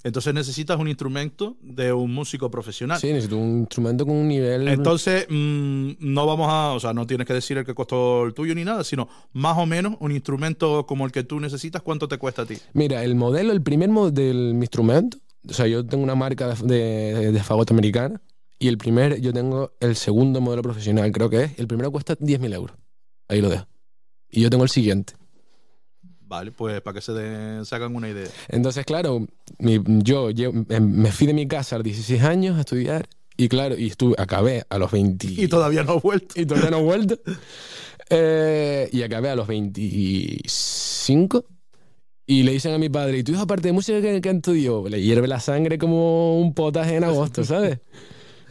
[0.03, 2.99] Entonces necesitas un instrumento de un músico profesional.
[2.99, 4.67] Sí, necesito un instrumento con un nivel...
[4.67, 8.33] Entonces, mm, no vamos a, o sea, no tienes que decir el que costó el
[8.33, 12.07] tuyo ni nada, sino más o menos un instrumento como el que tú necesitas, ¿cuánto
[12.07, 12.57] te cuesta a ti?
[12.73, 16.55] Mira, el modelo, el primer modelo de mi instrumento, o sea, yo tengo una marca
[16.55, 18.21] de, de, de fagot americana
[18.61, 21.59] y el primer, yo tengo el segundo modelo profesional, creo que es.
[21.59, 22.77] El primero cuesta 10.000 euros.
[23.27, 23.67] Ahí lo dejo.
[24.29, 25.13] Y yo tengo el siguiente.
[26.31, 28.29] Vale, pues para que se, den- se hagan una idea.
[28.47, 29.27] Entonces, claro,
[29.59, 33.05] mi- yo llevo- em, me fui de mi casa a los 16 años a estudiar
[33.35, 35.27] y claro, y estuve, acabé a los 20...
[35.27, 36.39] Y todavía no he vuelto.
[36.39, 37.19] y todavía no he vuelto.
[38.13, 41.45] Eh, y acabé a los 25.
[42.27, 44.87] Y le dicen a mi padre, ¿y tu hijo aparte de música qué, qué estudió?
[44.89, 47.79] Le hierve la sangre como un potaje en agosto, ¿sabes?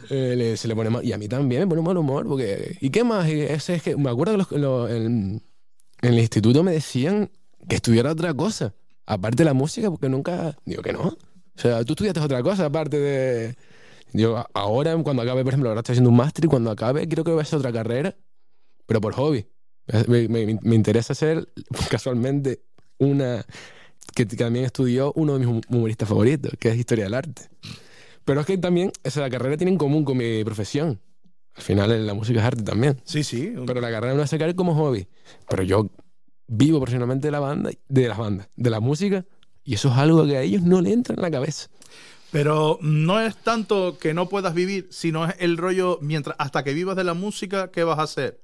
[0.09, 1.05] Eh, le- se le pone mal.
[1.05, 2.27] Y a mí también me pone mal humor.
[2.27, 3.29] Porque, ¿Y qué más?
[3.29, 5.41] Y ese es que, me acuerdo que los- lo- en,
[6.01, 7.29] en el instituto me decían
[7.67, 8.73] que estudiara otra cosa.
[9.05, 10.57] Aparte de la música, porque nunca...
[10.65, 11.01] Digo que no.
[11.01, 11.17] O
[11.55, 13.55] sea, tú estudiaste otra cosa aparte de...
[14.13, 17.07] Yo a- ahora, cuando acabe, por ejemplo, ahora estoy haciendo un máster y cuando acabe
[17.07, 18.15] creo que voy a hacer otra carrera,
[18.85, 19.45] pero por hobby.
[20.07, 21.47] Me, me- me interesa hacer,
[21.89, 22.61] casualmente,
[22.97, 23.45] una
[24.15, 27.43] que también estudió uno de mis humoristas favoritos, que es Historia del Arte.
[28.25, 30.99] Pero es que también esa carrera tiene en común con mi profesión.
[31.55, 33.01] Al final la música es arte también.
[33.03, 33.53] Sí, sí.
[33.65, 35.07] Pero la carrera me la sacaré como hobby.
[35.49, 35.89] Pero yo
[36.53, 39.25] vivo profesionalmente de la banda, de las bandas, de la música,
[39.63, 41.69] y eso es algo que a ellos no le entra en la cabeza.
[42.31, 46.73] Pero no es tanto que no puedas vivir, sino es el rollo mientras hasta que
[46.73, 48.41] vivas de la música, ¿qué vas a hacer?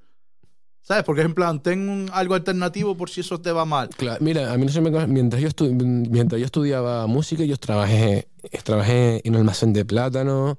[0.82, 1.04] ¿Sabes?
[1.04, 3.90] Porque es en plan, ten un- algo alternativo por si eso te va mal.
[3.90, 5.70] Claro, mira, a mí no se me mientras yo estu-
[6.10, 8.28] mientras yo estudiaba música, yo trabajé
[8.64, 10.58] trabajé en un almacén de plátano,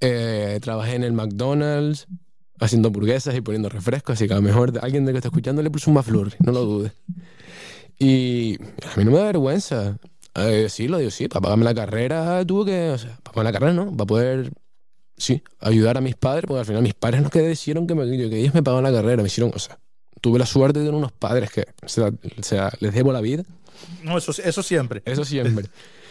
[0.00, 2.06] eh, trabajé en el McDonald's
[2.64, 5.62] haciendo hamburguesas y poniendo refrescos, así que a lo mejor alguien de que está escuchando
[5.62, 6.92] le puso un McFlurry, no lo dudes.
[7.98, 8.58] Y
[8.92, 9.98] a mí no me da vergüenza.
[10.34, 13.52] Eh, sí, lo digo, sí, para pagarme la carrera tuve que, o sea, para pagarme
[13.52, 13.92] la carrera, ¿no?
[13.96, 14.50] Para poder,
[15.16, 18.04] sí, ayudar a mis padres, porque al final mis padres no que decidieron que, me,
[18.28, 19.78] que ellos me pagaban la carrera, me hicieron, o sea,
[20.20, 23.20] tuve la suerte de tener unos padres que, o sea, o sea, les debo la
[23.20, 23.44] vida,
[24.02, 25.02] No, eso, eso siempre.
[25.04, 25.66] eso siempre.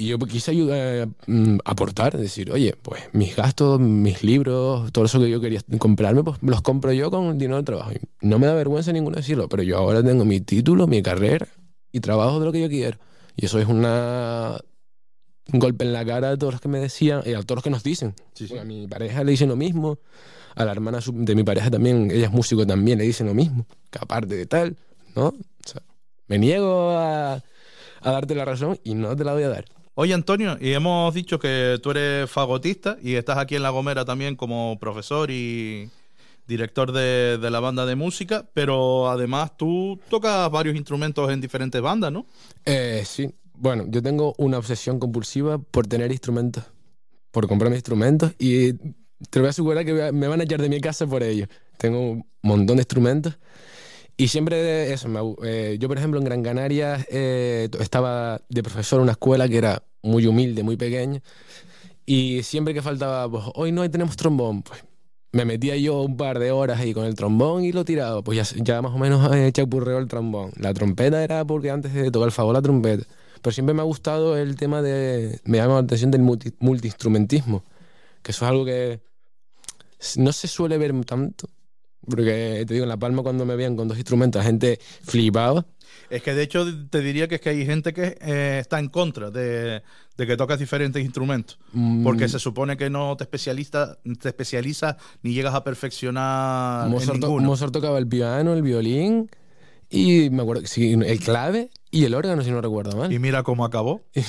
[0.00, 5.20] Y yo quise ayudar, mm, aportar, decir, oye, pues mis gastos, mis libros, todo eso
[5.20, 7.92] que yo quería comprarme, pues los compro yo con el dinero del trabajo.
[7.92, 11.48] Y no me da vergüenza ninguno decirlo, pero yo ahora tengo mi título, mi carrera
[11.92, 12.96] y trabajo de lo que yo quiero.
[13.36, 14.58] Y eso es una
[15.52, 17.64] un golpe en la cara a todos los que me decían y a todos los
[17.64, 18.14] que nos dicen.
[18.32, 18.48] Sí, sí.
[18.48, 19.98] Porque a mi pareja le dicen lo mismo,
[20.54, 23.66] a la hermana de mi pareja también, ella es músico también, le dicen lo mismo,
[23.90, 24.78] que aparte de tal,
[25.14, 25.26] ¿no?
[25.26, 25.82] O sea,
[26.26, 29.66] me niego a, a darte la razón y no te la voy a dar.
[30.02, 34.06] Oye, Antonio, y hemos dicho que tú eres fagotista y estás aquí en La Gomera
[34.06, 35.90] también como profesor y
[36.48, 41.82] director de, de la banda de música, pero además tú tocas varios instrumentos en diferentes
[41.82, 42.24] bandas, ¿no?
[42.64, 46.64] Eh, sí, bueno, yo tengo una obsesión compulsiva por tener instrumentos,
[47.30, 48.72] por comprarme instrumentos y
[49.28, 51.46] te voy a asegurar que me van a echar de mi casa por ello.
[51.76, 53.36] Tengo un montón de instrumentos
[54.16, 55.08] y siempre eso.
[55.08, 59.46] me eh, yo, por ejemplo, en Gran Canaria eh, estaba de profesor en una escuela
[59.46, 61.20] que era muy humilde, muy pequeña
[62.06, 64.82] y siempre que faltaba, pues hoy no, tenemos trombón, pues
[65.32, 68.22] me metía yo un par de horas ahí con el trombón y lo tiraba.
[68.22, 70.50] Pues ya, ya más o menos he chapurreo el trombón.
[70.56, 73.04] La trompeta era porque antes de tocar el favor la trompeta.
[73.40, 75.40] Pero siempre me ha gustado el tema de.
[75.44, 77.62] Me llama la atención del multi- multiinstrumentismo.
[78.22, 79.00] Que eso es algo que
[80.16, 81.48] no se suele ver tanto.
[82.04, 85.64] Porque te digo, en La Palma cuando me veían con dos instrumentos, la gente flipaba.
[86.10, 88.88] Es que de hecho te diría que es que hay gente que eh, está en
[88.88, 89.82] contra de,
[90.16, 91.58] de que tocas diferentes instrumentos.
[91.72, 96.92] Mm, Porque se supone que no te especialistas te especializas ni llegas a perfeccionar en
[96.92, 97.46] Mozart, ninguno.
[97.46, 99.30] Mozart tocaba el piano, el violín
[99.88, 103.12] y me acuerdo sí, el clave y el órgano, si no recuerdo mal.
[103.12, 104.02] Y mira cómo acabó.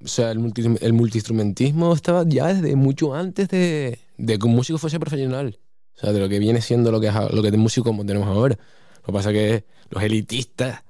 [0.00, 4.54] O sea, el, multi, el multiinstrumentismo estaba ya desde mucho antes de, de que un
[4.54, 5.58] músico fuese profesional.
[5.96, 8.06] O sea, de lo que viene siendo lo que, es lo que de músico como
[8.06, 8.56] tenemos ahora.
[8.98, 10.84] Lo que pasa es que los elitistas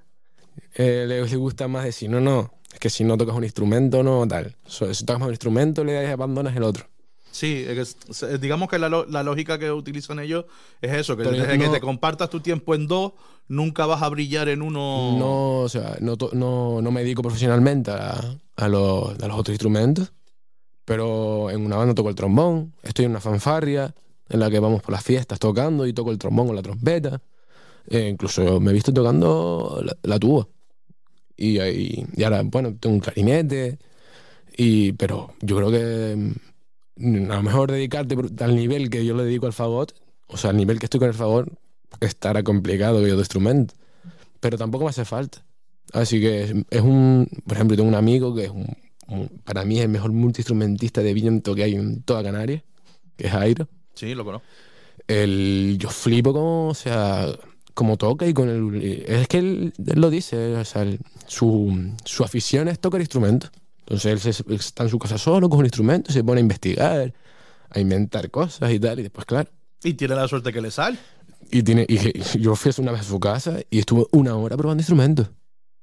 [0.75, 4.27] eh, les, gusta más decir, no, no, es que si no tocas un instrumento, no,
[4.27, 4.57] tal.
[4.67, 6.87] So- si tocas un instrumento, le abandonas el otro.
[7.31, 10.47] Sí, es que es- es- digamos que la, lógica que utilizan ellos
[10.81, 13.13] es eso, que Pero desde que te compartas tu tiempo en dos,
[13.47, 15.17] nunca vas a brillar en uno.
[15.19, 18.19] No, o sea, no, no, no me dedico profesionalmente a,
[18.57, 20.13] a los, a los otros instrumentos,
[20.85, 23.95] pero en una banda toco el trombón, estoy en una fanfarria,
[24.31, 27.21] en la que vamos por las fiestas tocando y toco el trombón o la trompeta.
[27.91, 30.47] Eh, incluso me he visto tocando la, la tuba.
[31.37, 33.79] Y, y, y ahora, bueno, tengo un clarinete.
[34.57, 36.35] Y, pero yo creo que
[36.97, 39.95] mm, a lo mejor dedicarte al nivel que yo le dedico al fagot,
[40.27, 41.49] o sea, al nivel que estoy con el fagot,
[42.01, 43.75] estará complicado que otro instrumento.
[44.41, 45.45] Pero tampoco me hace falta.
[45.93, 47.29] Así que es, es un.
[47.47, 48.67] Por ejemplo, tengo un amigo que es un,
[49.09, 52.63] un- para mí es el mejor multiinstrumentista de viento que hay en toda Canarias,
[53.17, 53.69] que es Jairo.
[53.95, 54.47] Sí, lo conozco.
[55.07, 57.27] El, yo flipo como, o sea,
[57.79, 58.75] como toca y con el...
[59.07, 60.85] Es que él, él lo dice, o sea,
[61.29, 63.53] su, su afición es tocar instrumentos.
[63.83, 67.15] Entonces él se- está en su casa solo con un instrumento, se pone a investigar,
[67.71, 69.49] a inventar cosas y tal, y después, claro.
[69.85, 70.99] Y tiene la suerte que le sale.
[71.53, 71.97] Y, tiene, y
[72.41, 75.31] yo fui una vez a su casa y estuve una hora probando instrumentos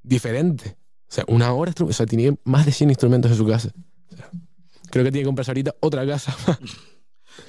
[0.04, 0.74] diferentes.
[0.74, 3.70] O sea, una hora, o sea, tenía más de 100 instrumentos en su casa.
[4.12, 4.30] O sea,
[4.92, 6.36] creo que tiene que comprarse ahorita otra casa.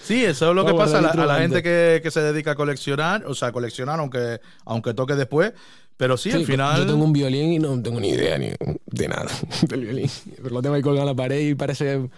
[0.03, 2.11] Sí, eso es lo que Vamos pasa a la, guardar a la gente que, que
[2.11, 5.53] se dedica a coleccionar, o sea, coleccionar aunque, aunque toque después,
[5.96, 6.79] pero sí, al final...
[6.83, 8.51] Yo tengo un violín y no tengo ni idea ni
[8.87, 9.27] de nada
[9.68, 10.11] del violín.
[10.37, 12.09] Pero lo tengo ahí colgado en la pared y parece.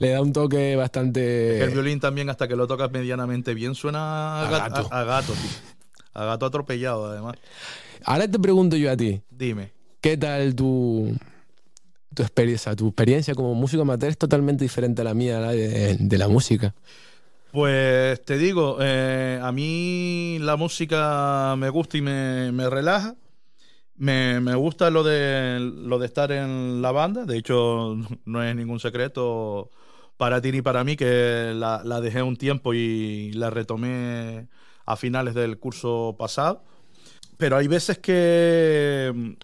[0.00, 1.60] Le da un toque bastante.
[1.62, 4.88] El violín también, hasta que lo tocas medianamente bien, suena a, A ga- gato.
[4.92, 5.50] a- a gato, tío.
[6.14, 7.34] A gato atropellado, además.
[8.04, 9.72] Ahora te pregunto yo a ti: Dime.
[10.00, 11.16] ¿qué tal tu,
[12.14, 12.76] tu experiencia?
[12.76, 16.28] Tu experiencia como músico amateur es totalmente diferente a la mía la de, de la
[16.28, 16.74] música.
[17.52, 23.16] Pues te digo, eh, a mí la música me gusta y me, me relaja.
[23.96, 27.24] Me, me gusta lo de, lo de estar en la banda.
[27.24, 29.70] De hecho, no es ningún secreto
[30.18, 34.48] para ti ni para mí que la, la dejé un tiempo y la retomé
[34.84, 36.64] a finales del curso pasado.
[37.38, 39.36] Pero hay veces que,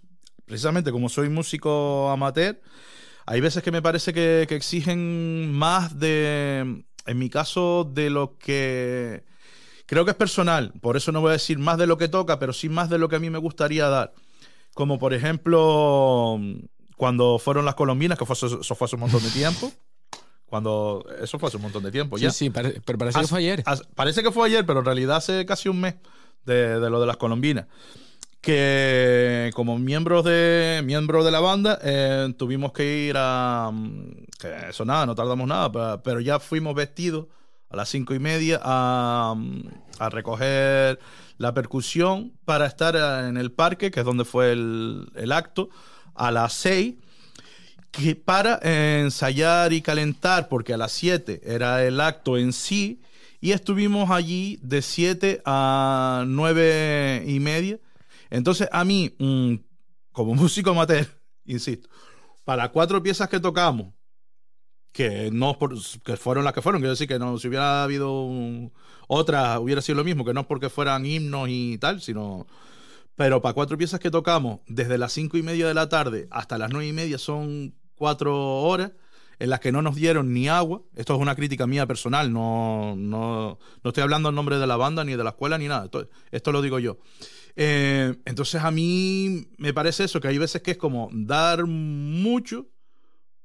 [0.44, 2.60] precisamente como soy músico amateur,
[3.26, 8.36] hay veces que me parece que, que exigen más de, en mi caso, de lo
[8.38, 9.24] que
[9.86, 10.72] creo que es personal.
[10.80, 12.98] Por eso no voy a decir más de lo que toca, pero sí más de
[12.98, 14.12] lo que a mí me gustaría dar.
[14.74, 16.40] Como por ejemplo,
[16.96, 19.70] cuando fueron las colombinas, que fue, eso fue hace un montón de tiempo.
[20.46, 22.30] Cuando eso fue hace un montón de tiempo Sí, ya.
[22.30, 23.62] sí, pare- pero parece que Hace- fue ayer.
[23.66, 25.94] hace- parece que fue ayer, pero en realidad hace casi un mes
[26.44, 27.66] de, de lo de las colombinas.
[28.44, 33.70] Que como miembros de, miembros de la banda eh, tuvimos que ir a...
[33.72, 34.10] mm,
[34.68, 37.26] eso nada, no tardamos nada, pero, pero ya fuimos vestidos
[37.70, 39.62] a las cinco y media a, mm,
[39.98, 40.98] a recoger
[41.38, 45.70] la percusión para estar eh, en el parque, que es donde fue el, el acto,
[46.14, 46.96] a las seis
[47.96, 53.00] que para ensayar y calentar, porque a las 7 era el acto en sí,
[53.40, 57.78] y estuvimos allí de 7 a 9 y media.
[58.34, 59.54] Entonces, a mí, mm,
[60.12, 61.06] como músico amateur,
[61.44, 61.88] insisto,
[62.44, 63.92] para cuatro piezas que tocamos,
[64.92, 68.28] que no por- que fueron las que fueron, quiero decir que no, si hubiera habido
[69.08, 72.46] otras, hubiera sido lo mismo, que no es porque fueran himnos y tal, sino
[73.16, 76.58] pero para cuatro piezas que tocamos, desde las cinco y media de la tarde hasta
[76.58, 78.90] las nueve y media son cuatro horas
[79.38, 80.82] en las que no nos dieron ni agua.
[80.96, 84.76] Esto es una crítica mía personal, no, no, no estoy hablando en nombre de la
[84.76, 85.88] banda, ni de la escuela, ni nada.
[86.32, 86.98] Esto lo digo yo.
[87.56, 92.66] Eh, entonces a mí me parece eso, que hay veces que es como dar mucho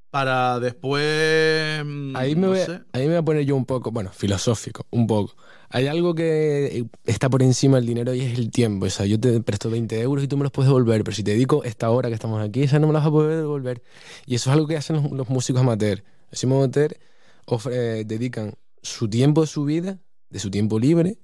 [0.10, 1.84] para después...
[1.86, 2.82] mm, Ahí me, no voy, sé.
[2.94, 5.36] ahí me voy a poner yo un poco, bueno, filosófico, un poco.
[5.70, 8.88] Hay algo que está por encima del dinero y es el tiempo.
[8.88, 11.24] O sea, yo te presto 20 euros y tú me los puedes devolver, pero si
[11.24, 13.84] te dedico esta hora que estamos aquí, esa no me la vas a poder devolver.
[14.26, 16.04] Y eso es algo que hacen los, los músicos amateur.
[16.32, 16.98] Los músicos amateur
[17.46, 20.00] ofre- dedican su tiempo de su vida,
[20.32, 21.20] de su tiempo libre,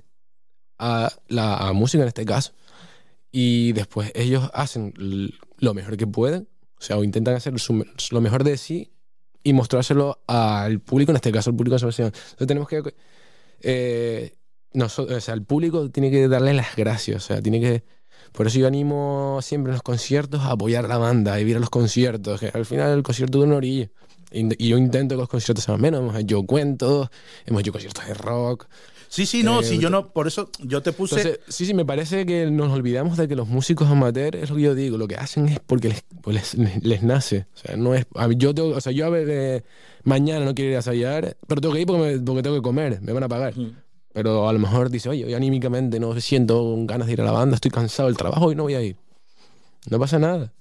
[0.78, 2.54] a la a música en este caso.
[3.38, 4.94] Y después ellos hacen
[5.58, 6.48] lo mejor que pueden,
[6.80, 8.94] o sea, o intentan hacer su- lo mejor de sí
[9.44, 12.12] y mostrárselo al público, en este caso al público de Sebastián.
[12.16, 12.96] Entonces tenemos que...
[13.60, 14.36] eh,
[14.72, 17.84] nosotros, o sea, el público tiene que darle las gracias, o sea, tiene que...
[18.32, 21.58] Por eso yo animo siempre en los conciertos a apoyar a la banda, a ir
[21.58, 23.90] a los conciertos, que al final el concierto de una orilla.
[24.32, 27.10] Y y yo intento que los conciertos sean menos, hemos hecho cuentos,
[27.46, 28.68] hemos hecho conciertos de rock.
[29.16, 31.16] Sí, sí, no, Eh, yo no, por eso yo te puse...
[31.16, 34.58] Entonces, sí, sí, me parece que nos olvidamos de que los músicos amateurs, es lo
[34.58, 37.46] que yo digo, lo que hacen es porque les, pues les, les nace.
[37.56, 39.64] O sea, no es, a mí, yo tengo, o sea, yo a ver, eh,
[40.04, 42.62] mañana no quiero ir a ensayar, pero tengo que ir porque, me- porque tengo que
[42.62, 43.58] comer, me van a pagar.
[43.58, 43.72] Mm.
[44.12, 47.32] Pero a lo mejor dice, oye, hoy anímicamente no siento ganas de ir a la
[47.32, 48.98] banda, estoy cansado del trabajo y no voy a ir.
[49.90, 50.52] No pasa nada.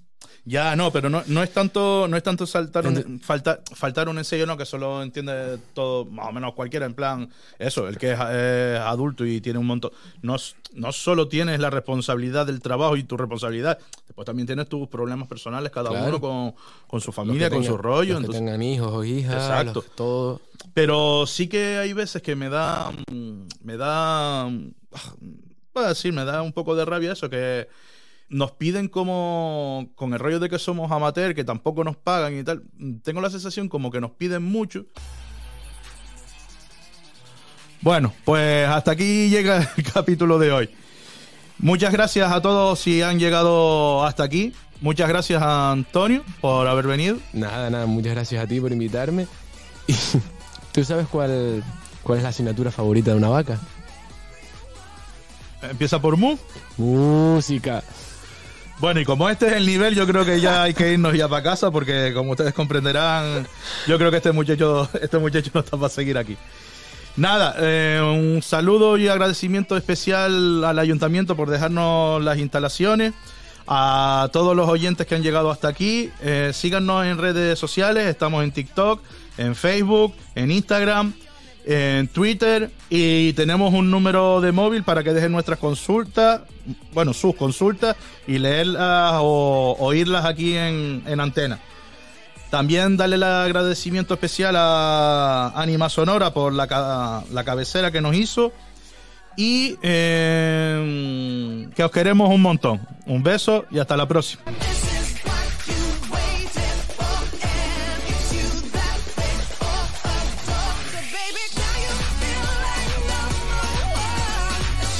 [0.46, 4.18] Ya, no, pero no, no es tanto, no es tanto saltar un, falta, faltar un
[4.18, 8.12] ensayo, no, que solo entiende todo, más o menos cualquiera, en plan, eso, el que
[8.12, 9.90] es, es adulto y tiene un montón.
[10.20, 10.36] No,
[10.74, 15.28] no solo tienes la responsabilidad del trabajo y tu responsabilidad, después también tienes tus problemas
[15.28, 16.08] personales, cada Claro.
[16.08, 16.54] uno con,
[16.88, 18.12] con su familia, con su rollo.
[18.12, 19.72] los que entonces- tengan hijos o hijas, Exacto.
[19.76, 20.40] los- todo.
[20.74, 22.92] pero sí que hay veces que me da.
[23.10, 24.46] mm, Me da.
[24.50, 24.72] mm,
[25.72, 27.66] Puedo decir, me da un poco de rabia eso, que
[28.34, 29.90] nos piden como.
[29.94, 32.64] Con el rollo de que somos amateur, que tampoco nos pagan y tal.
[33.04, 34.86] Tengo la sensación como que nos piden mucho.
[37.80, 40.70] Bueno, pues hasta aquí llega el capítulo de hoy.
[41.58, 44.52] Muchas gracias a todos si han llegado hasta aquí.
[44.80, 47.18] Muchas gracias a Antonio por haber venido.
[47.32, 49.26] Nada, nada, muchas gracias a ti por invitarme.
[49.86, 49.94] Y,
[50.72, 51.62] ¿Tú sabes cuál,
[52.02, 53.60] cuál es la asignatura favorita de una vaca?
[55.62, 56.36] Empieza por Mu.
[56.78, 57.84] Música.
[58.84, 61.26] Bueno, y como este es el nivel, yo creo que ya hay que irnos ya
[61.26, 63.48] para casa, porque como ustedes comprenderán,
[63.86, 66.36] yo creo que este muchacho, este muchacho no está para seguir aquí.
[67.16, 73.14] Nada, eh, un saludo y agradecimiento especial al ayuntamiento por dejarnos las instalaciones.
[73.66, 78.44] A todos los oyentes que han llegado hasta aquí, eh, síganos en redes sociales, estamos
[78.44, 79.00] en TikTok,
[79.38, 81.14] en Facebook, en Instagram,
[81.66, 86.42] en Twitter y tenemos un número de móvil para que dejen nuestras consultas,
[86.92, 87.96] bueno, sus consultas
[88.26, 91.58] y leerlas o oírlas aquí en, en antena.
[92.50, 98.52] También darle el agradecimiento especial a Anima Sonora por la, la cabecera que nos hizo.
[99.36, 102.80] Y eh, que os queremos un montón.
[103.06, 104.44] Un beso y hasta la próxima.